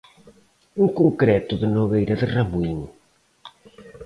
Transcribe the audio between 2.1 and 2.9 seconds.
de Ramuín.